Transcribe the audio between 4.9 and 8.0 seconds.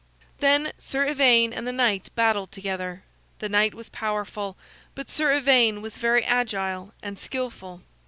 but Sir Ivaine was very agile and skillful.